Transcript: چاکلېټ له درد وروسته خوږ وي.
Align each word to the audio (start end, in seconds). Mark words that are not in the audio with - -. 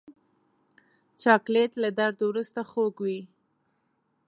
چاکلېټ 1.21 1.71
له 1.83 1.89
درد 1.99 2.19
وروسته 2.29 2.59
خوږ 2.71 2.95
وي. 3.05 3.21